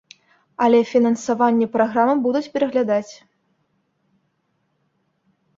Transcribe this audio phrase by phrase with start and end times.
[0.67, 3.21] Але фінансаванне праграмы будуць пераглядаць.